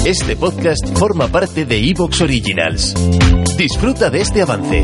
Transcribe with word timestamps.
Este 0.00 0.34
podcast 0.34 0.84
forma 0.98 1.28
parte 1.28 1.64
de 1.64 1.78
Evox 1.78 2.20
Originals. 2.22 2.92
Disfruta 3.56 4.10
de 4.10 4.20
este 4.20 4.42
avance. 4.42 4.82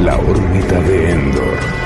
La 0.00 0.18
órbita 0.18 0.80
de 0.82 1.10
Endor. 1.12 1.79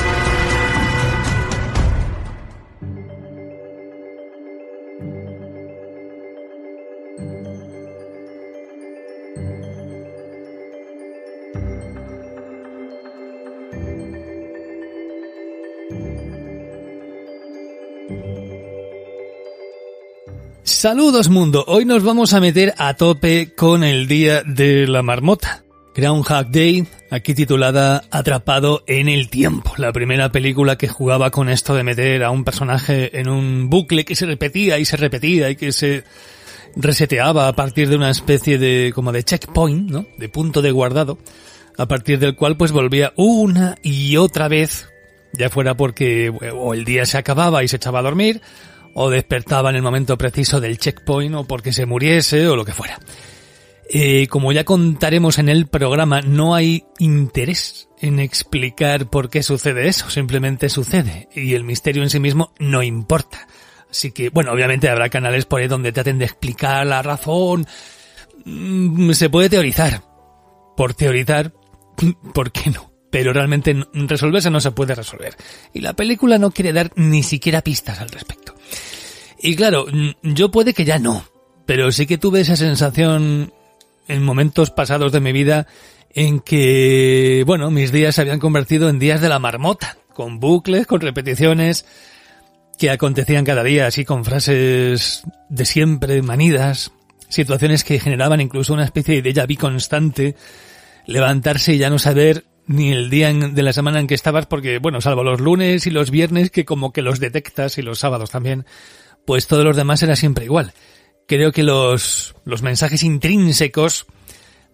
Saludos 20.84 21.30
mundo, 21.30 21.64
hoy 21.66 21.86
nos 21.86 22.04
vamos 22.04 22.34
a 22.34 22.40
meter 22.40 22.74
a 22.76 22.92
tope 22.92 23.54
con 23.54 23.84
el 23.84 24.06
Día 24.06 24.42
de 24.42 24.86
la 24.86 25.02
Marmota. 25.02 25.64
Groundhog 25.96 26.50
Day, 26.50 26.86
aquí 27.10 27.32
titulada 27.32 28.02
Atrapado 28.10 28.84
en 28.86 29.08
el 29.08 29.30
Tiempo, 29.30 29.72
la 29.78 29.94
primera 29.94 30.30
película 30.30 30.76
que 30.76 30.86
jugaba 30.86 31.30
con 31.30 31.48
esto 31.48 31.74
de 31.74 31.84
meter 31.84 32.22
a 32.22 32.30
un 32.30 32.44
personaje 32.44 33.18
en 33.18 33.30
un 33.30 33.70
bucle 33.70 34.04
que 34.04 34.14
se 34.14 34.26
repetía 34.26 34.78
y 34.78 34.84
se 34.84 34.98
repetía 34.98 35.48
y 35.48 35.56
que 35.56 35.72
se 35.72 36.04
reseteaba 36.76 37.48
a 37.48 37.54
partir 37.54 37.88
de 37.88 37.96
una 37.96 38.10
especie 38.10 38.58
de 38.58 38.92
como 38.94 39.10
de 39.10 39.24
checkpoint, 39.24 39.90
¿no? 39.90 40.06
De 40.18 40.28
punto 40.28 40.60
de 40.60 40.70
guardado, 40.70 41.16
a 41.78 41.88
partir 41.88 42.18
del 42.18 42.36
cual 42.36 42.58
pues 42.58 42.72
volvía 42.72 43.14
una 43.16 43.76
y 43.82 44.18
otra 44.18 44.48
vez, 44.48 44.90
ya 45.32 45.48
fuera 45.48 45.78
porque 45.78 46.28
o 46.28 46.74
el 46.74 46.84
día 46.84 47.06
se 47.06 47.16
acababa 47.16 47.64
y 47.64 47.68
se 47.68 47.76
echaba 47.76 48.00
a 48.00 48.02
dormir, 48.02 48.42
o 48.94 49.10
despertaba 49.10 49.70
en 49.70 49.76
el 49.76 49.82
momento 49.82 50.16
preciso 50.16 50.60
del 50.60 50.78
checkpoint 50.78 51.34
o 51.34 51.44
porque 51.44 51.72
se 51.72 51.86
muriese 51.86 52.46
o 52.48 52.56
lo 52.56 52.64
que 52.64 52.72
fuera. 52.72 52.98
Eh, 53.90 54.28
como 54.28 54.52
ya 54.52 54.64
contaremos 54.64 55.38
en 55.38 55.48
el 55.48 55.66
programa, 55.66 56.22
no 56.22 56.54
hay 56.54 56.84
interés 56.98 57.88
en 58.00 58.18
explicar 58.18 59.10
por 59.10 59.28
qué 59.28 59.42
sucede 59.42 59.88
eso, 59.88 60.08
simplemente 60.10 60.68
sucede 60.68 61.28
y 61.34 61.54
el 61.54 61.64
misterio 61.64 62.02
en 62.02 62.10
sí 62.10 62.18
mismo 62.18 62.54
no 62.58 62.82
importa. 62.82 63.46
Así 63.90 64.10
que, 64.10 64.30
bueno, 64.30 64.52
obviamente 64.52 64.88
habrá 64.88 65.08
canales 65.08 65.44
por 65.44 65.60
ahí 65.60 65.68
donde 65.68 65.92
traten 65.92 66.18
de 66.18 66.24
explicar 66.24 66.86
la 66.86 67.02
razón. 67.02 67.66
Mm, 68.44 69.12
se 69.12 69.30
puede 69.30 69.48
teorizar. 69.48 70.02
Por 70.76 70.94
teorizar, 70.94 71.52
¿por 72.34 72.50
qué 72.50 72.70
no? 72.70 72.90
Pero 73.10 73.32
realmente 73.32 73.76
resolverse 73.92 74.50
no 74.50 74.60
se 74.60 74.72
puede 74.72 74.96
resolver. 74.96 75.36
Y 75.72 75.80
la 75.80 75.92
película 75.92 76.38
no 76.38 76.50
quiere 76.50 76.72
dar 76.72 76.90
ni 76.96 77.22
siquiera 77.22 77.62
pistas 77.62 78.00
al 78.00 78.08
respecto. 78.08 78.43
Y 79.44 79.56
claro, 79.56 79.84
yo 80.22 80.50
puede 80.50 80.72
que 80.72 80.86
ya 80.86 80.98
no, 80.98 81.22
pero 81.66 81.92
sí 81.92 82.06
que 82.06 82.16
tuve 82.16 82.40
esa 82.40 82.56
sensación 82.56 83.52
en 84.08 84.22
momentos 84.22 84.70
pasados 84.70 85.12
de 85.12 85.20
mi 85.20 85.32
vida 85.32 85.66
en 86.14 86.40
que, 86.40 87.44
bueno, 87.46 87.70
mis 87.70 87.92
días 87.92 88.14
se 88.14 88.22
habían 88.22 88.38
convertido 88.38 88.88
en 88.88 88.98
días 88.98 89.20
de 89.20 89.28
la 89.28 89.38
marmota, 89.38 89.98
con 90.14 90.40
bucles, 90.40 90.86
con 90.86 91.02
repeticiones 91.02 91.84
que 92.78 92.88
acontecían 92.88 93.44
cada 93.44 93.62
día, 93.62 93.86
así 93.86 94.06
con 94.06 94.24
frases 94.24 95.24
de 95.50 95.64
siempre, 95.66 96.22
manidas, 96.22 96.92
situaciones 97.28 97.84
que 97.84 98.00
generaban 98.00 98.40
incluso 98.40 98.72
una 98.72 98.84
especie 98.84 99.20
de 99.20 99.30
déjà 99.30 99.46
vu 99.46 99.60
constante, 99.60 100.36
levantarse 101.04 101.74
y 101.74 101.78
ya 101.78 101.90
no 101.90 101.98
saber 101.98 102.46
ni 102.66 102.92
el 102.92 103.10
día 103.10 103.30
de 103.30 103.62
la 103.62 103.74
semana 103.74 104.00
en 104.00 104.06
que 104.06 104.14
estabas, 104.14 104.46
porque, 104.46 104.78
bueno, 104.78 105.02
salvo 105.02 105.22
los 105.22 105.38
lunes 105.38 105.86
y 105.86 105.90
los 105.90 106.10
viernes, 106.10 106.50
que 106.50 106.64
como 106.64 106.94
que 106.94 107.02
los 107.02 107.20
detectas, 107.20 107.76
y 107.76 107.82
los 107.82 107.98
sábados 107.98 108.30
también, 108.30 108.64
pues 109.26 109.46
todos 109.46 109.64
los 109.64 109.76
demás 109.76 110.02
era 110.02 110.16
siempre 110.16 110.44
igual. 110.44 110.72
Creo 111.26 111.52
que 111.52 111.62
los, 111.62 112.34
los 112.44 112.62
mensajes 112.62 113.02
intrínsecos, 113.02 114.06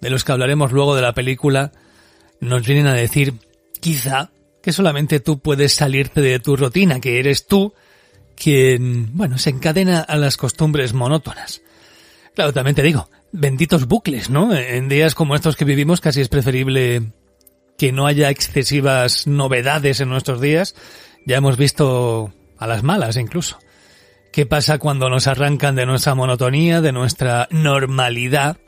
de 0.00 0.10
los 0.10 0.24
que 0.24 0.32
hablaremos 0.32 0.72
luego 0.72 0.96
de 0.96 1.02
la 1.02 1.14
película, 1.14 1.72
nos 2.40 2.66
vienen 2.66 2.86
a 2.86 2.94
decir, 2.94 3.34
quizá, 3.80 4.30
que 4.62 4.72
solamente 4.72 5.20
tú 5.20 5.38
puedes 5.38 5.74
salirte 5.74 6.20
de 6.20 6.40
tu 6.40 6.56
rutina, 6.56 7.00
que 7.00 7.18
eres 7.18 7.46
tú 7.46 7.74
quien, 8.34 9.16
bueno, 9.16 9.38
se 9.38 9.50
encadena 9.50 10.00
a 10.00 10.16
las 10.16 10.36
costumbres 10.36 10.94
monótonas. 10.94 11.62
Claro, 12.34 12.52
también 12.52 12.74
te 12.74 12.82
digo, 12.82 13.10
benditos 13.32 13.86
bucles, 13.86 14.30
¿no? 14.30 14.54
En 14.54 14.88
días 14.88 15.14
como 15.14 15.34
estos 15.34 15.56
que 15.56 15.64
vivimos 15.64 16.00
casi 16.00 16.20
es 16.20 16.28
preferible 16.28 17.12
que 17.76 17.92
no 17.92 18.06
haya 18.06 18.30
excesivas 18.30 19.26
novedades 19.26 20.00
en 20.00 20.08
nuestros 20.08 20.40
días. 20.40 20.74
Ya 21.26 21.36
hemos 21.36 21.56
visto 21.56 22.32
a 22.58 22.66
las 22.66 22.82
malas 22.82 23.16
incluso. 23.16 23.58
¿Qué 24.32 24.46
pasa 24.46 24.78
cuando 24.78 25.10
nos 25.10 25.26
arrancan 25.26 25.74
de 25.74 25.86
nuestra 25.86 26.14
monotonía, 26.14 26.80
de 26.80 26.92
nuestra 26.92 27.48
normalidad? 27.50 28.58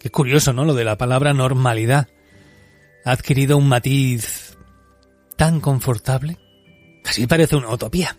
Qué 0.00 0.10
curioso, 0.10 0.54
¿no? 0.54 0.64
Lo 0.64 0.74
de 0.74 0.84
la 0.84 0.96
palabra 0.96 1.34
normalidad. 1.34 2.08
Ha 3.04 3.10
adquirido 3.10 3.58
un 3.58 3.68
matiz 3.68 4.56
tan 5.36 5.60
confortable. 5.60 6.38
Casi 7.04 7.26
parece 7.26 7.56
una 7.56 7.68
utopía. 7.68 8.16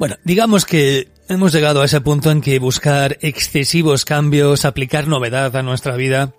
Bueno, 0.00 0.16
digamos 0.24 0.64
que 0.64 1.08
hemos 1.28 1.52
llegado 1.52 1.80
a 1.80 1.84
ese 1.84 2.00
punto 2.00 2.32
en 2.32 2.40
que 2.40 2.58
buscar 2.58 3.16
excesivos 3.20 4.04
cambios, 4.04 4.64
aplicar 4.64 5.06
novedad 5.06 5.54
a 5.54 5.62
nuestra 5.62 5.94
vida, 5.96 6.34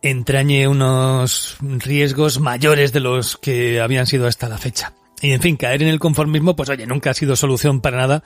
entrañe 0.00 0.68
unos 0.68 1.56
riesgos 1.60 2.40
mayores 2.40 2.92
de 2.92 3.00
los 3.00 3.36
que 3.36 3.80
habían 3.80 4.06
sido 4.06 4.26
hasta 4.26 4.48
la 4.48 4.58
fecha. 4.58 4.94
Y 5.20 5.32
en 5.32 5.40
fin, 5.40 5.56
caer 5.56 5.82
en 5.82 5.88
el 5.88 5.98
conformismo, 5.98 6.56
pues 6.56 6.68
oye, 6.68 6.86
nunca 6.86 7.10
ha 7.10 7.14
sido 7.14 7.36
solución 7.36 7.80
para 7.80 7.96
nada. 7.96 8.22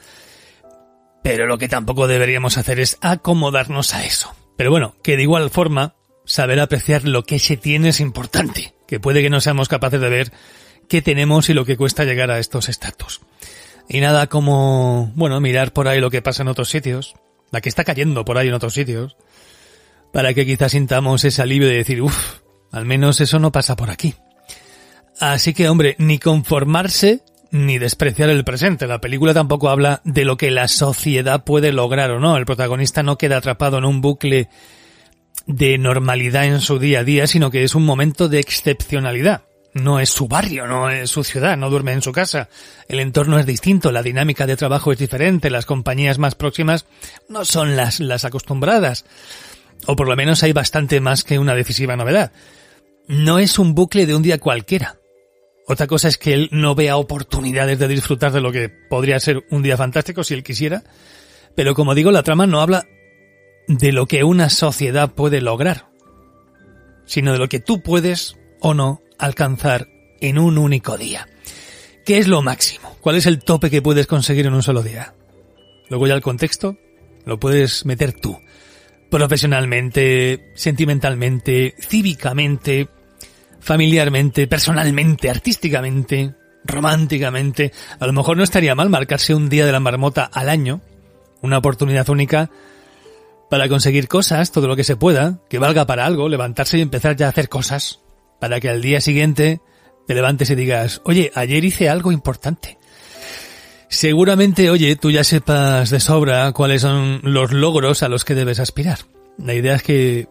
Pero 1.23 1.47
lo 1.47 1.59
que 1.59 1.69
tampoco 1.69 2.07
deberíamos 2.07 2.59
hacer 2.59 2.81
es 2.81 2.99
acomodarnos 3.01 3.95
a 3.95 4.05
eso. 4.05 4.35
Pero 4.57 4.71
bueno, 4.71 4.97
que 5.03 5.17
de 5.17 5.23
igual 5.23 5.51
forma, 5.51 5.95
saber 6.25 6.61
apreciar 6.61 7.05
lo 7.05 7.25
que 7.25 7.39
se 7.39 7.57
tiene 7.57 7.91
es 7.91 8.01
importante, 8.01 8.75
que 8.87 9.01
puede 9.01 9.23
que 9.23 9.31
no 9.31 9.41
seamos 9.41 9.69
capaces 9.69 10.01
de 10.01 10.09
ver 10.09 10.33
qué 10.89 11.03
tenemos 11.03 11.49
y 11.49 11.55
lo 11.55 11.65
que 11.65 11.77
cuesta 11.77 12.05
llegar 12.05 12.31
a 12.31 12.39
estos 12.39 12.69
estatus. 12.69 13.21
Y 13.89 14.01
nada 14.01 14.29
como, 14.29 15.13
bueno, 15.15 15.41
mirar 15.41 15.73
por 15.73 15.89
ahí 15.89 16.01
lo 16.01 16.11
que 16.11 16.23
pasa 16.23 16.43
en 16.43 16.49
otros 16.49 16.69
sitios, 16.69 17.15
la 17.51 17.61
que 17.61 17.69
está 17.69 17.85
cayendo 17.85 18.25
por 18.25 18.39
ahí 18.39 18.49
en 18.49 18.55
otros 18.55 18.75
sitios, 18.75 19.17
para 20.13 20.35
que 20.35 20.47
quizás 20.47 20.73
sintamos 20.73 21.25
ese 21.25 21.43
alivio 21.43 21.69
de 21.69 21.77
decir, 21.77 22.03
uff, 22.03 22.41
al 22.73 22.85
menos 22.85 23.21
eso 23.21 23.39
no 23.39 23.53
pasa 23.53 23.77
por 23.77 23.91
aquí. 23.91 24.15
Así 25.21 25.53
que, 25.53 25.69
hombre, 25.69 25.97
ni 25.99 26.19
conformarse 26.19 27.21
ni 27.51 27.79
despreciar 27.79 28.31
el 28.31 28.45
presente. 28.45 28.87
La 28.87 29.01
película 29.01 29.35
tampoco 29.35 29.69
habla 29.69 30.01
de 30.05 30.25
lo 30.25 30.37
que 30.37 30.51
la 30.51 30.69
sociedad 30.69 31.45
puede 31.45 31.73
lograr 31.73 32.11
o 32.11 32.21
no. 32.21 32.37
El 32.37 32.47
protagonista 32.47 33.03
no 33.03 33.19
queda 33.19 33.37
atrapado 33.39 33.79
en 33.79 33.85
un 33.85 34.01
bucle 34.01 34.49
de 35.47 35.79
normalidad 35.79 36.47
en 36.47 36.61
su 36.61 36.79
día 36.79 37.01
a 37.01 37.05
día, 37.05 37.27
sino 37.27 37.51
que 37.51 37.65
es 37.65 37.75
un 37.75 37.85
momento 37.85 38.29
de 38.29 38.39
excepcionalidad. 38.39 39.43
No 39.73 40.01
es 40.01 40.11
su 40.11 40.27
barrio, 40.27 40.67
no 40.67 40.91
es 40.91 41.11
su 41.11 41.23
ciudad, 41.23 41.57
no 41.57 41.71
duerme 41.71 41.93
en 41.93 42.03
su 42.03 42.13
casa. 42.13 42.49
El 42.89 42.99
entorno 42.99 43.39
es 43.39 43.47
distinto, 43.47 43.93
la 43.93 44.03
dinámica 44.03 44.47
de 44.47 44.57
trabajo 44.57 44.91
es 44.91 44.99
diferente, 44.99 45.51
las 45.51 45.67
compañías 45.67 46.19
más 46.19 46.35
próximas 46.35 46.87
no 47.29 47.45
son 47.45 47.77
las, 47.77 48.01
las 48.01 48.25
acostumbradas. 48.25 49.05
O 49.87 49.97
por 49.97 50.09
lo 50.09 50.17
menos 50.17 50.43
hay 50.43 50.53
bastante 50.53 51.01
más 51.01 51.25
que 51.25 51.39
una 51.39 51.55
decisiva 51.55 51.97
novedad. 51.97 52.33
No 53.07 53.39
es 53.39 53.59
un 53.59 53.75
bucle 53.75 54.07
de 54.07 54.15
un 54.15 54.23
día 54.23 54.39
cualquiera. 54.39 55.00
Otra 55.71 55.87
cosa 55.87 56.09
es 56.09 56.19
que 56.19 56.35
él 56.35 56.49
no 56.51 56.75
vea 56.75 56.97
oportunidades 56.97 57.79
de 57.79 57.87
disfrutar 57.87 58.33
de 58.33 58.41
lo 58.41 58.51
que 58.51 58.69
podría 58.69 59.21
ser 59.21 59.45
un 59.51 59.63
día 59.63 59.77
fantástico 59.77 60.25
si 60.25 60.35
él 60.35 60.43
quisiera. 60.43 60.83
Pero 61.55 61.77
como 61.77 61.95
digo, 61.95 62.11
la 62.11 62.25
trama 62.25 62.45
no 62.49 62.61
habla 62.61 62.89
de 63.69 63.93
lo 63.93 64.07
que 64.07 64.25
una 64.25 64.51
sociedad 64.51 65.13
puede 65.13 65.41
lograr, 65.41 65.87
sino 67.07 67.31
de 67.31 67.39
lo 67.39 67.49
que 67.49 67.61
tú 67.61 67.83
puedes 67.83 68.37
o 68.59 68.75
no 68.75 69.01
alcanzar 69.17 69.87
en 70.21 70.41
un 70.41 70.59
único 70.59 70.99
día. 70.99 71.29
¿Qué 72.05 72.19
es 72.19 72.27
lo 72.27 72.43
máximo? 72.43 72.97
¿Cuál 73.01 73.15
es 73.15 73.27
el 73.27 73.39
tope 73.39 73.71
que 73.71 73.81
puedes 73.81 74.09
conseguir 74.09 74.49
en 74.49 74.55
un 74.55 74.65
solo 74.65 74.83
día? 74.83 75.15
Luego 75.89 76.09
ya 76.09 76.15
el 76.15 76.21
contexto 76.21 76.79
lo 77.25 77.39
puedes 77.39 77.87
meter 77.87 78.13
tú. 78.13 78.41
Profesionalmente, 79.09 80.51
sentimentalmente, 80.57 81.77
cívicamente, 81.79 82.89
familiarmente, 83.61 84.47
personalmente, 84.47 85.31
artísticamente, 85.31 86.35
románticamente, 86.65 87.73
a 87.99 88.07
lo 88.07 88.13
mejor 88.13 88.37
no 88.37 88.43
estaría 88.43 88.75
mal 88.75 88.91
marcarse 88.91 89.35
un 89.35 89.49
día 89.49 89.67
de 89.67 89.73
la 89.73 89.81
marmota 89.81 90.25
al 90.25 90.49
año, 90.49 90.81
una 91.43 91.59
oportunidad 91.59 92.09
única 92.09 92.51
para 93.49 93.69
conseguir 93.69 94.09
cosas, 94.09 94.53
todo 94.53 94.69
lo 94.69 94.77
que 94.77 94.85
se 94.85 94.97
pueda, 94.97 95.41
que 95.49 95.59
valga 95.59 95.87
para 95.87 96.07
algo, 96.07 96.29
levantarse 96.29 96.79
y 96.79 96.83
empezar 96.83 97.17
ya 97.17 97.27
a 97.27 97.31
hacer 97.31 97.49
cosas, 97.49 98.01
para 98.39 98.61
que 98.61 98.69
al 98.69 98.81
día 98.81 99.01
siguiente 99.01 99.61
te 100.07 100.15
levantes 100.15 100.51
y 100.51 100.55
digas, 100.55 101.03
oye, 101.05 101.33
ayer 101.35 101.65
hice 101.65 101.89
algo 101.89 102.13
importante. 102.13 102.79
Seguramente, 103.89 104.71
oye, 104.71 104.95
tú 104.95 105.11
ya 105.11 105.25
sepas 105.25 105.91
de 105.91 105.99
sobra 105.99 106.53
cuáles 106.53 106.83
son 106.83 107.21
los 107.25 107.53
logros 107.53 108.05
a 108.05 108.09
los 108.09 108.25
que 108.25 108.37
debes 108.37 108.61
aspirar. 108.61 109.01
La 109.37 109.55
idea 109.55 109.75
es 109.75 109.83
que, 109.83 110.29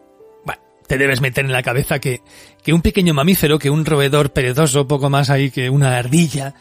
te 0.89 0.97
debes 0.97 1.21
meter 1.21 1.45
en 1.45 1.51
la 1.51 1.62
cabeza 1.62 2.00
que, 2.00 2.24
que 2.63 2.74
un 2.74 2.81
pequeño 2.81 3.13
mamífero, 3.13 3.59
que 3.59 3.69
un 3.69 3.86
roedor 3.86 4.33
perezoso, 4.33 4.88
poco 4.88 5.12
más 5.12 5.30
ahí 5.30 5.51
que 5.51 5.69
una 5.69 6.00
ardilla, 6.00 6.56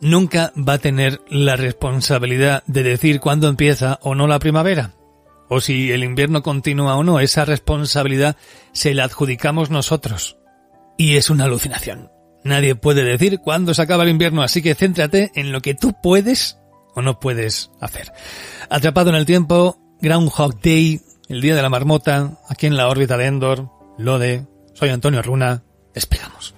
nunca 0.00 0.54
va 0.56 0.72
a 0.74 0.78
tener 0.78 1.20
la 1.28 1.54
responsabilidad 1.54 2.64
de 2.66 2.82
decir 2.82 3.20
cuándo 3.20 3.46
empieza 3.46 3.98
o 4.00 4.14
no 4.14 4.26
la 4.26 4.38
primavera. 4.38 4.94
O 5.50 5.60
si 5.60 5.92
el 5.92 6.02
invierno 6.02 6.42
continúa 6.42 6.96
o 6.96 7.04
no, 7.04 7.20
esa 7.20 7.44
responsabilidad 7.44 8.36
se 8.72 8.94
la 8.94 9.04
adjudicamos 9.04 9.68
nosotros. 9.68 10.38
Y 10.96 11.16
es 11.16 11.28
una 11.28 11.44
alucinación. 11.44 12.10
Nadie 12.44 12.74
puede 12.74 13.04
decir 13.04 13.38
cuándo 13.38 13.74
se 13.74 13.82
acaba 13.82 14.04
el 14.04 14.08
invierno, 14.08 14.42
así 14.42 14.62
que 14.62 14.74
céntrate 14.74 15.30
en 15.34 15.52
lo 15.52 15.60
que 15.60 15.74
tú 15.74 15.94
puedes 16.02 16.58
o 16.94 17.02
no 17.02 17.20
puedes 17.20 17.70
hacer. 17.82 18.12
Atrapado 18.70 19.10
en 19.10 19.16
el 19.16 19.26
tiempo, 19.26 19.78
Groundhog 20.00 20.58
Day, 20.62 21.02
el 21.28 21.40
día 21.40 21.54
de 21.54 21.62
la 21.62 21.68
marmota, 21.68 22.38
aquí 22.48 22.66
en 22.66 22.76
la 22.76 22.88
órbita 22.88 23.16
de 23.16 23.26
Endor, 23.26 23.70
Lode, 23.98 24.46
soy 24.74 24.88
Antonio 24.88 25.22
Runa, 25.22 25.62
despegamos. 25.92 26.57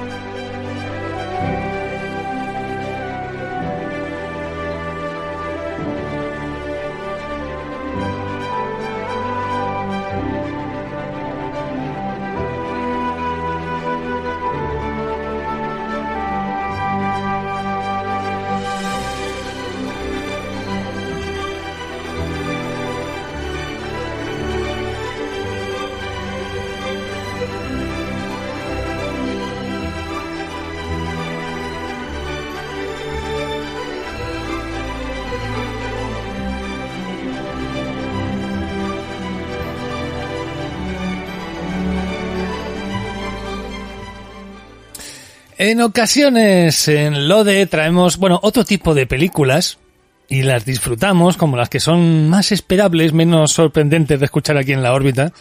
En 45.63 45.79
ocasiones 45.79 46.87
en 46.87 47.27
Lode 47.27 47.67
traemos, 47.67 48.17
bueno, 48.17 48.39
otro 48.41 48.65
tipo 48.65 48.95
de 48.95 49.05
películas 49.05 49.77
y 50.27 50.41
las 50.41 50.65
disfrutamos 50.65 51.37
como 51.37 51.55
las 51.55 51.69
que 51.69 51.79
son 51.79 52.29
más 52.29 52.51
esperables, 52.51 53.13
menos 53.13 53.51
sorprendentes 53.51 54.19
de 54.19 54.25
escuchar 54.25 54.57
aquí 54.57 54.73
en 54.73 54.81
la 54.81 54.91
órbita. 54.91 55.33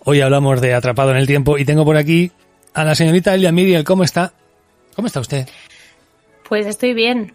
Hoy 0.00 0.22
hablamos 0.22 0.60
de 0.60 0.74
Atrapado 0.74 1.12
en 1.12 1.18
el 1.18 1.28
Tiempo 1.28 1.56
y 1.56 1.64
tengo 1.64 1.84
por 1.84 1.96
aquí 1.96 2.32
a 2.74 2.82
la 2.82 2.96
señorita 2.96 3.32
Elia 3.32 3.52
Miriel. 3.52 3.84
¿Cómo 3.84 4.02
está? 4.02 4.32
¿Cómo 4.96 5.06
está 5.06 5.20
usted? 5.20 5.48
Pues 6.48 6.66
estoy 6.66 6.92
bien. 6.94 7.32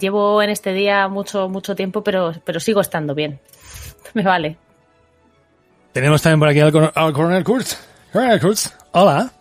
Llevo 0.00 0.42
en 0.42 0.48
este 0.48 0.72
día 0.72 1.06
mucho, 1.08 1.50
mucho 1.50 1.76
tiempo, 1.76 2.02
pero, 2.02 2.32
pero 2.46 2.60
sigo 2.60 2.80
estando 2.80 3.14
bien. 3.14 3.40
Me 4.14 4.22
vale. 4.22 4.56
Tenemos 5.92 6.22
también 6.22 6.40
por 6.40 6.48
aquí 6.48 6.60
al, 6.60 6.92
al 6.94 7.12
coronel 7.12 7.44
Kurtz. 7.44 7.76
Coronel 8.10 8.40
Kurtz, 8.40 8.72
hola. 8.92 9.32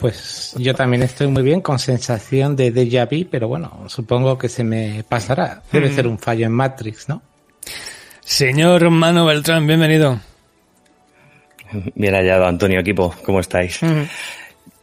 Pues 0.00 0.54
yo 0.56 0.74
también 0.74 1.02
estoy 1.02 1.26
muy 1.26 1.42
bien, 1.42 1.60
con 1.60 1.78
sensación 1.78 2.56
de 2.56 2.72
déjà 2.72 3.06
vu, 3.06 3.28
pero 3.30 3.48
bueno, 3.48 3.84
supongo 3.88 4.38
que 4.38 4.48
se 4.48 4.64
me 4.64 5.04
pasará. 5.06 5.62
Debe 5.70 5.92
ser 5.92 6.06
un 6.06 6.18
fallo 6.18 6.46
en 6.46 6.52
Matrix, 6.52 7.10
¿no? 7.10 7.20
Señor 8.20 8.88
Mano 8.88 9.26
Beltrán, 9.26 9.66
bienvenido. 9.66 10.18
Bien 11.94 12.14
hallado, 12.14 12.46
Antonio, 12.46 12.80
equipo, 12.80 13.14
¿cómo 13.26 13.40
estáis? 13.40 13.80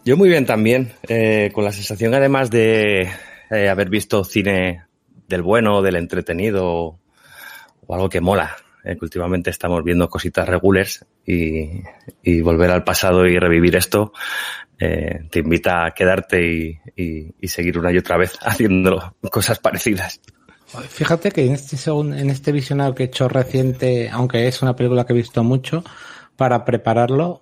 Yo 0.05 0.17
muy 0.17 0.29
bien 0.29 0.45
también, 0.45 0.93
eh, 1.07 1.49
con 1.51 1.63
la 1.65 1.71
sensación 1.71 2.13
además 2.13 2.51
de 2.51 3.09
eh, 3.49 3.69
haber 3.69 3.89
visto 3.89 4.23
cine 4.23 4.83
del 5.27 5.41
bueno, 5.41 5.81
del 5.81 5.95
entretenido 5.95 6.99
o 7.87 7.93
algo 7.95 8.07
que 8.07 8.21
mola. 8.21 8.55
Eh, 8.87 8.95
que 8.95 9.03
últimamente 9.03 9.49
estamos 9.49 9.83
viendo 9.83 10.09
cositas 10.09 10.47
regulars 10.47 11.05
y, 11.25 11.81
y 12.23 12.39
volver 12.39 12.71
al 12.71 12.85
pasado 12.85 13.27
y 13.27 13.37
revivir 13.37 13.75
esto 13.75 14.13
eh, 14.79 15.27
te 15.29 15.39
invita 15.39 15.85
a 15.85 15.91
quedarte 15.91 16.79
y, 16.95 17.47
seguir 17.47 17.79
una 17.79 17.91
y 17.91 17.97
otra 17.97 18.17
vez 18.17 18.33
haciendo 18.41 19.15
cosas 19.31 19.59
parecidas. 19.59 20.21
Fíjate 20.89 21.31
que 21.31 21.45
en 21.45 21.53
este, 21.53 21.77
en 21.89 22.29
este 22.29 22.51
visionado 22.51 22.93
que 22.95 23.03
he 23.03 23.05
hecho 23.07 23.27
reciente, 23.27 24.09
aunque 24.09 24.47
es 24.47 24.61
una 24.61 24.75
película 24.75 25.05
que 25.05 25.13
he 25.13 25.15
visto 25.15 25.43
mucho, 25.43 25.83
para 26.35 26.63
prepararlo 26.63 27.41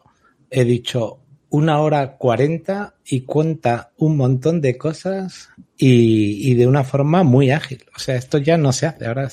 he 0.49 0.63
dicho 0.63 1.19
una 1.49 1.79
hora 1.79 2.17
cuarenta 2.17 2.95
y 3.05 3.21
cuenta 3.21 3.91
un 3.97 4.17
montón 4.17 4.61
de 4.61 4.77
cosas 4.77 5.49
y, 5.77 6.49
y, 6.49 6.53
de 6.55 6.67
una 6.67 6.83
forma 6.83 7.23
muy 7.23 7.51
ágil. 7.51 7.85
O 7.95 7.99
sea, 7.99 8.15
esto 8.15 8.37
ya 8.37 8.57
no 8.57 8.71
se 8.71 8.87
hace. 8.87 9.05
Ahora 9.05 9.29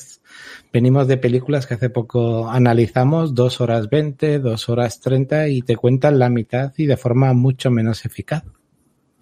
venimos 0.73 1.09
de 1.09 1.17
películas 1.17 1.67
que 1.67 1.75
hace 1.75 1.91
poco 1.91 2.51
analizamos, 2.51 3.35
dos 3.35 3.61
horas 3.61 3.89
veinte, 3.91 4.39
dos 4.39 4.69
horas 4.69 5.01
treinta 5.01 5.49
y 5.49 5.63
te 5.63 5.77
cuentan 5.77 6.19
la 6.19 6.29
mitad 6.29 6.73
y 6.77 6.87
de 6.87 6.97
forma 6.97 7.33
mucho 7.33 7.71
menos 7.71 8.05
eficaz. 8.05 8.45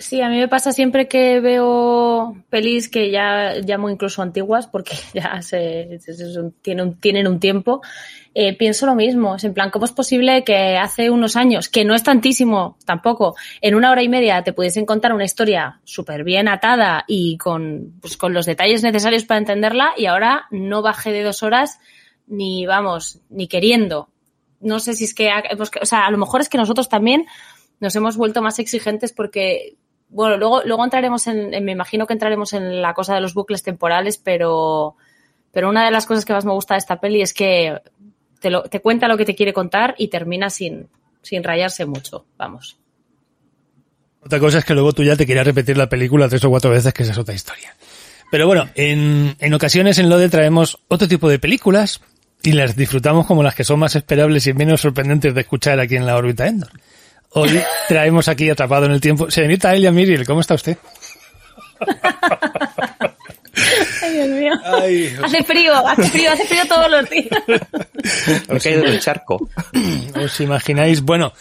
Sí, 0.00 0.23
a 0.23 0.30
mí 0.30 0.38
me 0.38 0.49
pasa 0.49 0.73
siempre 0.73 1.09
que 1.09 1.40
veo 1.40 2.35
pelis 2.49 2.88
que 2.88 3.11
ya 3.11 3.57
llamo 3.57 3.90
incluso 3.90 4.23
antiguas 4.23 4.66
porque 4.66 4.97
ya 5.14 5.42
se, 5.42 6.00
tienen, 6.62 6.95
tienen 6.95 7.28
un 7.28 7.38
tiempo. 7.38 7.83
Eh, 8.33 8.57
pienso 8.57 8.87
lo 8.87 8.95
mismo. 8.95 9.37
Es 9.37 9.45
en 9.45 9.52
plan, 9.52 9.69
¿cómo 9.69 9.85
es 9.85 9.92
posible 9.92 10.42
que 10.42 10.78
hace 10.78 11.11
unos 11.11 11.37
años, 11.37 11.69
que 11.69 11.85
no 11.85 11.95
es 11.95 12.02
tantísimo 12.02 12.78
tampoco, 12.87 13.37
en 13.61 13.75
una 13.75 13.90
hora 13.90 14.02
y 14.02 14.09
media 14.09 14.42
te 14.42 14.54
pudiesen 14.54 14.87
contar 14.87 15.12
una 15.12 15.25
historia 15.26 15.83
súper 15.85 16.25
bien 16.25 16.49
atada 16.49 17.04
y 17.07 17.37
con, 17.37 17.99
pues, 18.00 18.16
con 18.16 18.33
los 18.33 18.47
detalles 18.47 18.83
necesarios 18.83 19.26
para 19.26 19.37
entenderla 19.37 19.92
y 19.99 20.07
ahora 20.07 20.47
no 20.50 20.80
baje 20.80 21.12
de 21.12 21.23
dos 21.23 21.42
horas 21.42 21.78
ni, 22.26 22.64
vamos, 22.64 23.21
ni 23.28 23.49
queriendo. 23.49 24.09
No 24.61 24.80
sé 24.80 24.95
si 24.95 25.04
es 25.04 25.12
que, 25.12 25.30
o 25.59 25.85
sea, 25.85 26.07
a 26.07 26.11
lo 26.11 26.16
mejor 26.16 26.40
es 26.40 26.49
que 26.49 26.57
nosotros 26.57 26.88
también 26.88 27.26
nos 27.80 27.97
hemos 27.97 28.16
vuelto 28.16 28.40
más 28.40 28.59
exigentes 28.59 29.12
porque 29.12 29.76
bueno, 30.11 30.37
luego, 30.37 30.62
luego 30.64 30.85
entraremos 30.85 31.26
en, 31.26 31.64
me 31.64 31.73
imagino 31.73 32.07
que 32.07 32.12
entraremos 32.12 32.52
en 32.52 32.83
la 32.83 32.95
cosa 32.95 33.14
de 33.14 33.21
los 33.21 33.35
bucles 33.35 33.62
temporales, 33.62 34.19
pero, 34.19 34.97
pero 35.52 35.69
una 35.69 35.85
de 35.85 35.90
las 35.90 36.07
cosas 36.07 36.25
que 36.25 36.33
más 36.33 36.45
me 36.45 36.52
gusta 36.52 36.75
de 36.75 36.79
esta 36.79 37.00
peli 37.00 37.23
es 37.23 37.33
que 37.33 37.79
te, 38.40 38.50
lo, 38.50 38.62
te 38.64 38.81
cuenta 38.81 39.09
lo 39.09 39.17
que 39.17 39.25
te 39.25 39.37
quiere 39.37 39.52
contar 39.52 39.95
y 39.99 40.09
termina 40.09 40.50
sin, 40.50 40.88
sin 41.23 41.45
rayarse 41.45 41.87
mucho, 41.87 42.26
vamos. 42.37 42.76
Otra 44.23 44.38
cosa 44.38 44.59
es 44.59 44.64
que 44.64 44.75
luego 44.75 44.93
tú 44.93 45.02
ya 45.02 45.17
te 45.17 45.26
quieras 45.26 45.47
repetir 45.47 45.79
la 45.79 45.88
película 45.88 46.29
tres 46.29 46.45
o 46.45 46.50
cuatro 46.50 46.71
veces, 46.71 46.93
que 46.93 47.05
esa 47.05 47.12
es 47.12 47.19
otra 47.19 47.35
historia. 47.35 47.75
Pero 48.31 48.47
bueno, 48.47 48.69
en, 48.75 49.35
en 49.38 49.55
ocasiones 49.55 49.99
en 49.99 50.09
LODE 50.09 50.29
traemos 50.29 50.79
otro 50.88 51.09
tipo 51.09 51.29
de 51.29 51.38
películas 51.38 52.00
y 52.43 52.52
las 52.52 52.76
disfrutamos 52.76 53.26
como 53.26 53.43
las 53.43 53.55
que 53.55 53.64
son 53.64 53.79
más 53.79 53.97
esperables 53.97 54.47
y 54.47 54.55
menos 54.55 54.81
sorprendentes 54.81 55.35
de 55.35 55.40
escuchar 55.40 55.81
aquí 55.81 55.97
en 55.97 56.07
la 56.07 56.17
órbita 56.17 56.47
Endor. 56.47 56.71
Hoy 57.33 57.61
traemos 57.89 58.29
aquí 58.29 58.51
atrapado 58.51 58.87
en 58.87 58.93
el 58.93 59.01
tiempo. 59.01 59.31
Señorita 59.31 59.73
Elia 59.75 59.93
Miriel, 59.93 60.27
¿cómo 60.27 60.41
está 60.41 60.55
usted? 60.55 60.77
Ay, 64.03 64.13
Dios 64.13 64.29
mío. 64.29 64.53
Hace 65.25 65.45
frío, 65.45 65.75
hace 65.87 66.09
frío, 66.11 66.33
hace 66.33 66.45
frío 66.47 66.63
todos 66.69 66.91
los 66.91 67.09
días. 67.11 67.29
Me 68.49 68.57
he 68.57 68.61
caído 68.61 68.83
del 68.83 69.01
charco. 69.01 69.49
¿Os 70.23 70.41
imagináis? 70.41 71.01
Bueno, 71.03 71.33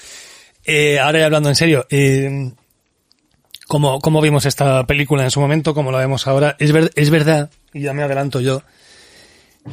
Eh, 0.65 0.99
ahora 0.99 1.19
ya 1.19 1.25
hablando 1.25 1.49
en 1.49 1.55
serio, 1.55 1.87
eh, 1.89 2.51
¿cómo, 3.67 3.99
¿cómo 4.01 4.21
vimos 4.21 4.45
esta 4.45 4.85
película 4.85 5.23
en 5.23 5.31
su 5.31 5.39
momento? 5.39 5.73
¿Cómo 5.73 5.91
la 5.91 5.97
vemos 5.97 6.27
ahora? 6.27 6.55
Es, 6.59 6.71
ver- 6.71 6.91
es 6.95 7.09
verdad, 7.09 7.49
y 7.73 7.81
ya 7.81 7.93
me 7.93 8.03
adelanto 8.03 8.39
yo, 8.39 8.61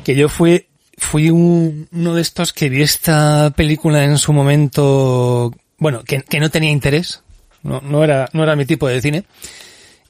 que 0.04 0.14
yo 0.14 0.30
fui, 0.30 0.68
fui 0.96 1.28
un- 1.28 1.86
uno 1.92 2.14
de 2.14 2.22
estos 2.22 2.54
que 2.54 2.70
vi 2.70 2.80
esta 2.82 3.50
película 3.54 4.04
en 4.04 4.16
su 4.16 4.32
momento, 4.32 5.52
bueno, 5.78 6.04
que, 6.04 6.22
que 6.22 6.40
no 6.40 6.50
tenía 6.50 6.70
interés, 6.70 7.22
no, 7.62 7.80
no 7.80 8.04
era, 8.04 8.28
no 8.32 8.42
era 8.42 8.56
mi 8.56 8.64
tipo 8.64 8.88
de 8.88 9.00
cine, 9.00 9.24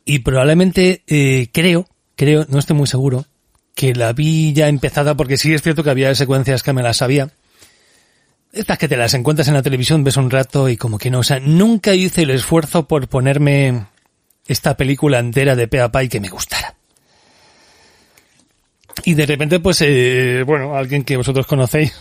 y 0.05 0.21
probablemente 0.21 1.03
eh, 1.07 1.49
creo, 1.53 1.89
creo, 2.15 2.47
no 2.49 2.59
estoy 2.59 2.77
muy 2.77 2.87
seguro, 2.87 3.27
que 3.75 3.95
la 3.95 4.13
vi 4.13 4.53
ya 4.53 4.69
empezada, 4.69 5.17
porque 5.17 5.37
sí 5.37 5.53
es 5.53 5.63
cierto 5.63 5.85
que 5.85 5.91
había 5.91 6.15
secuencias 6.15 6.63
que 6.63 6.73
me 6.73 6.83
las 6.83 6.99
sabía, 6.99 7.31
estas 8.53 8.79
que 8.79 8.89
te 8.89 8.97
las 8.97 9.15
encuentras 9.15 9.49
en 9.49 9.55
la 9.55 9.63
televisión, 9.63 10.05
ves 10.05 10.17
un 10.17 10.31
rato 10.31 10.69
y 10.69 10.77
como 10.77 10.99
que 10.99 11.11
no, 11.11 11.19
o 11.21 11.25
sea, 11.25 11.41
nunca 11.41 11.95
hice 11.95 12.23
el 12.23 12.31
esfuerzo 12.31 12.89
por 12.89 13.09
ponerme 13.09 13.87
esta 14.47 14.77
película 14.77 15.19
entera 15.19 15.57
de 15.57 15.69
pe 15.69 15.81
a 15.81 15.91
pa 15.91 16.05
y 16.05 16.09
que 16.09 16.21
me 16.21 16.29
gustara. 16.29 16.75
Y 19.05 19.15
de 19.15 19.27
repente, 19.27 19.61
pues, 19.61 19.83
eh, 19.83 20.43
bueno, 20.47 20.75
alguien 20.75 21.05
que 21.05 21.17
vosotros 21.17 21.47
conocéis, 21.47 21.95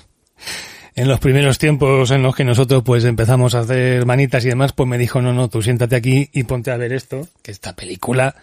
en 0.96 1.10
los 1.10 1.20
primeros 1.20 1.58
tiempos 1.58 2.10
en 2.12 2.24
los 2.24 2.36
que 2.36 2.46
nosotros 2.46 2.82
pues 2.84 3.04
empezamos 3.04 3.54
a 3.54 3.60
hacer 3.60 4.06
manitas 4.06 4.46
y 4.46 4.50
demás, 4.50 4.72
pues 4.72 4.88
me 4.88 4.98
dijo, 4.98 5.22
no, 5.22 5.34
no, 5.34 5.50
tú 5.50 5.62
siéntate 5.62 5.96
aquí 5.96 6.30
y 6.32 6.44
ponte 6.44 6.72
a 6.72 6.78
ver 6.78 6.94
esto, 6.94 7.28
que 7.42 7.52
esta 7.52 7.76
película 7.76 8.36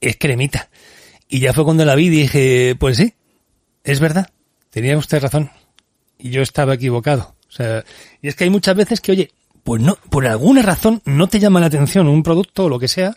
es 0.00 0.16
cremita. 0.16 0.70
Y 1.28 1.40
ya 1.40 1.52
fue 1.52 1.64
cuando 1.64 1.84
la 1.84 1.94
vi 1.94 2.06
y 2.06 2.10
dije, 2.10 2.74
pues 2.78 2.96
sí, 2.96 3.14
es 3.84 4.00
verdad, 4.00 4.30
tenía 4.70 4.96
usted 4.96 5.20
razón. 5.22 5.50
Y 6.18 6.30
yo 6.30 6.42
estaba 6.42 6.74
equivocado. 6.74 7.34
O 7.48 7.52
sea, 7.52 7.84
y 8.22 8.28
es 8.28 8.34
que 8.34 8.44
hay 8.44 8.50
muchas 8.50 8.76
veces 8.76 9.00
que, 9.00 9.12
oye, 9.12 9.30
pues 9.62 9.82
no, 9.82 9.98
por 10.08 10.26
alguna 10.26 10.62
razón 10.62 11.02
no 11.04 11.28
te 11.28 11.38
llama 11.38 11.60
la 11.60 11.66
atención 11.66 12.08
un 12.08 12.22
producto 12.22 12.64
o 12.64 12.68
lo 12.68 12.78
que 12.78 12.88
sea, 12.88 13.14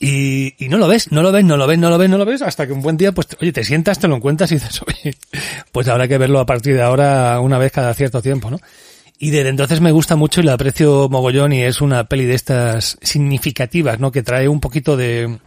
y, 0.00 0.54
y 0.64 0.68
no 0.68 0.78
lo 0.78 0.86
ves, 0.86 1.10
no 1.10 1.22
lo 1.22 1.32
ves, 1.32 1.44
no 1.44 1.56
lo 1.56 1.66
ves, 1.66 1.78
no 1.78 1.90
lo 1.90 1.98
ves, 1.98 2.10
no 2.10 2.18
lo 2.18 2.24
ves, 2.24 2.42
hasta 2.42 2.66
que 2.66 2.72
un 2.72 2.82
buen 2.82 2.96
día, 2.96 3.12
pues, 3.12 3.28
oye, 3.40 3.52
te 3.52 3.64
sientas, 3.64 3.98
te 3.98 4.06
lo 4.06 4.16
encuentras 4.16 4.50
y 4.52 4.54
dices, 4.54 4.80
oye, 4.86 5.16
pues 5.72 5.88
habrá 5.88 6.06
que 6.06 6.18
verlo 6.18 6.40
a 6.40 6.46
partir 6.46 6.74
de 6.74 6.82
ahora 6.82 7.40
una 7.40 7.58
vez 7.58 7.72
cada 7.72 7.92
cierto 7.94 8.22
tiempo, 8.22 8.50
¿no? 8.50 8.60
Y 9.18 9.30
desde 9.30 9.48
entonces 9.48 9.80
me 9.80 9.90
gusta 9.90 10.14
mucho 10.14 10.40
y 10.40 10.44
la 10.44 10.52
aprecio 10.52 11.08
mogollón 11.08 11.52
y 11.52 11.62
es 11.62 11.80
una 11.80 12.04
peli 12.04 12.24
de 12.24 12.34
estas 12.34 12.98
significativas, 13.02 13.98
¿no? 13.98 14.12
Que 14.12 14.22
trae 14.22 14.46
un 14.46 14.60
poquito 14.60 14.96
de, 14.96 15.38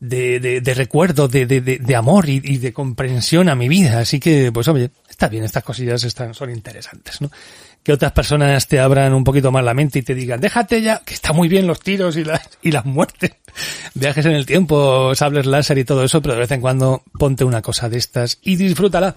de, 0.00 0.40
de, 0.40 0.62
de 0.62 0.74
recuerdo, 0.74 1.28
de, 1.28 1.44
de, 1.44 1.60
de, 1.60 1.96
amor 1.96 2.30
y, 2.30 2.40
y 2.42 2.56
de 2.56 2.72
comprensión 2.72 3.50
a 3.50 3.54
mi 3.54 3.68
vida. 3.68 3.98
Así 3.98 4.18
que, 4.18 4.50
pues 4.50 4.68
oye, 4.68 4.90
está 5.10 5.28
bien, 5.28 5.44
estas 5.44 5.62
cosillas 5.62 6.04
están, 6.04 6.32
son 6.32 6.50
interesantes, 6.50 7.20
¿no? 7.20 7.30
Que 7.86 7.92
otras 7.92 8.10
personas 8.10 8.66
te 8.66 8.80
abran 8.80 9.14
un 9.14 9.22
poquito 9.22 9.52
más 9.52 9.62
la 9.62 9.72
mente 9.72 10.00
y 10.00 10.02
te 10.02 10.12
digan, 10.12 10.40
déjate 10.40 10.82
ya, 10.82 11.02
que 11.04 11.14
está 11.14 11.32
muy 11.32 11.46
bien 11.46 11.68
los 11.68 11.78
tiros 11.78 12.16
y 12.16 12.24
las, 12.24 12.58
y 12.60 12.72
las 12.72 12.84
muertes, 12.84 13.36
viajes 13.94 14.26
en 14.26 14.32
el 14.32 14.44
tiempo, 14.44 15.14
sables 15.14 15.46
láser 15.46 15.78
y 15.78 15.84
todo 15.84 16.02
eso, 16.02 16.20
pero 16.20 16.34
de 16.34 16.40
vez 16.40 16.50
en 16.50 16.60
cuando 16.60 17.04
ponte 17.16 17.44
una 17.44 17.62
cosa 17.62 17.88
de 17.88 17.98
estas 17.98 18.40
y 18.42 18.56
disfrútala. 18.56 19.14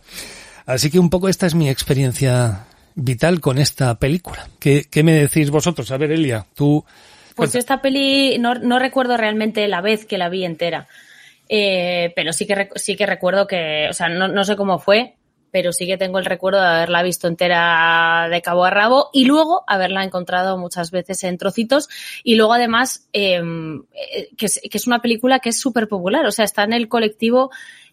Así 0.67 0.91
que 0.91 0.99
un 0.99 1.09
poco 1.09 1.29
esta 1.29 1.47
es 1.47 1.55
mi 1.55 1.67
experiencia 1.67 2.67
vital 2.93 3.41
con 3.41 3.57
esta 3.57 3.97
película. 3.97 4.47
¿Qué, 4.59 4.85
qué 4.87 5.01
me 5.01 5.13
decís 5.13 5.49
vosotros? 5.49 5.89
A 5.89 5.97
ver, 5.97 6.11
Elia, 6.11 6.45
tú... 6.53 6.85
Pues 7.33 7.51
yo 7.51 7.57
esta 7.57 7.81
peli 7.81 8.37
no, 8.37 8.53
no 8.53 8.77
recuerdo 8.77 9.17
realmente 9.17 9.67
la 9.67 9.81
vez 9.81 10.05
que 10.05 10.19
la 10.19 10.29
vi 10.29 10.45
entera. 10.45 10.87
Eh, 11.47 12.13
pero 12.15 12.33
sí 12.33 12.45
que, 12.45 12.69
sí 12.75 12.95
que 12.95 13.07
recuerdo 13.07 13.47
que, 13.47 13.87
o 13.89 13.93
sea, 13.93 14.09
no, 14.09 14.27
no 14.27 14.43
sé 14.45 14.55
cómo 14.55 14.77
fue, 14.77 15.15
pero 15.51 15.71
sí 15.71 15.85
que 15.85 15.97
tengo 15.97 16.19
el 16.19 16.25
recuerdo 16.25 16.61
de 16.61 16.67
haberla 16.67 17.03
visto 17.03 17.27
entera 17.27 18.27
de 18.29 18.41
cabo 18.41 18.65
a 18.65 18.69
rabo 18.69 19.09
y 19.13 19.25
luego 19.25 19.63
haberla 19.67 20.03
encontrado 20.03 20.57
muchas 20.57 20.91
veces 20.91 21.23
en 21.23 21.37
trocitos 21.37 21.89
y 22.23 22.35
luego 22.35 22.53
además 22.53 23.07
eh, 23.13 23.41
eh, 23.93 24.29
que, 24.37 24.45
es, 24.45 24.61
que 24.69 24.77
es 24.77 24.87
una 24.87 25.01
película 25.01 25.39
que 25.39 25.49
es 25.49 25.59
súper 25.59 25.87
popular, 25.87 26.25
o 26.25 26.31
sea, 26.31 26.45
está 26.45 26.63
en 26.63 26.73
el 26.73 26.87
colectivo. 26.87 27.51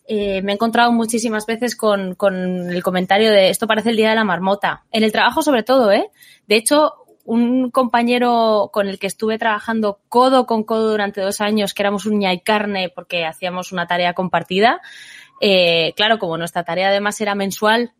eh, 0.09 0.41
me 0.43 0.53
he 0.53 0.55
encontrado 0.55 0.93
muchísimas 0.93 1.47
veces 1.47 1.75
con, 1.75 2.15
con 2.15 2.71
el 2.71 2.83
comentario 2.83 3.31
de 3.31 3.51
esto 3.51 3.67
parece 3.67 3.91
el 3.91 3.97
día 3.97 4.11
de 4.11 4.15
la 4.17 4.25
marmota. 4.25 4.85
En 4.93 5.03
el 5.03 5.13
trabajo 5.13 5.43
sobre 5.43 5.65
todo, 5.65 5.91
¿eh? 5.91 6.11
De 6.47 6.57
hecho, 6.57 6.95
un 7.27 7.71
compañero 7.73 8.71
con 8.73 8.89
el 8.89 8.99
que 8.99 9.09
estuve 9.09 9.37
trabajando 9.37 9.99
codo 10.09 10.47
con 10.47 10.63
codo 10.63 10.91
durante 10.91 11.21
dos 11.21 11.41
años, 11.41 11.75
que 11.75 11.83
éramos 11.83 12.07
uña 12.07 12.33
y 12.33 12.41
carne 12.41 12.89
porque 12.89 13.27
hacíamos 13.27 13.73
una 13.73 13.87
tarea 13.87 14.15
compartida, 14.15 14.81
eh, 15.40 15.93
claro, 15.97 16.19
como 16.19 16.38
nuestra 16.38 16.64
tarea 16.64 16.88
además 16.88 17.21
era 17.21 17.35
mensual 17.35 17.93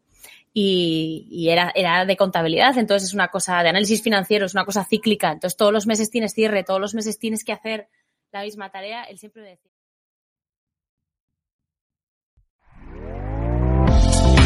y, 0.53 1.29
y 1.31 1.51
era, 1.51 1.73
era 1.75 2.05
de 2.05 2.17
contabilidad, 2.17 2.79
entonces 2.79 3.11
es 3.11 3.15
una 3.15 3.29
cosa 3.29 3.63
de 3.63 3.69
análisis 3.69 4.03
financiero, 4.03 4.47
es 4.47 4.55
una 4.55 4.65
cosa 4.65 4.85
cíclica, 4.85 5.33
entonces 5.33 5.57
todos 5.57 5.73
los 5.73 5.87
meses 5.87 6.11
tienes 6.11 6.33
cierre, 6.33 6.65
todos 6.65 6.81
los 6.81 6.95
meses 6.95 7.19
tienes 7.19 7.45
que 7.45 7.53
hacer 7.53 7.89
la 8.33 8.43
misma 8.43 8.71
tarea, 8.71 9.05
él 9.05 9.19
siempre 9.19 9.43
me 9.43 9.51
decía. 9.51 9.76